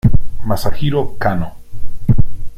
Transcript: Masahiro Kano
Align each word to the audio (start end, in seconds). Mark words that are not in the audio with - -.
Masahiro 0.47 1.05
Kano 1.21 1.53